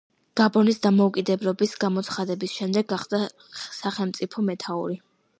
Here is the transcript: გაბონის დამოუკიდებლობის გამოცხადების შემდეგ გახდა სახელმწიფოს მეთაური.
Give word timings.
გაბონის 0.39 0.77
დამოუკიდებლობის 0.85 1.73
გამოცხადების 1.83 2.55
შემდეგ 2.61 2.87
გახდა 2.93 3.19
სახელმწიფოს 3.81 4.47
მეთაური. 4.49 4.99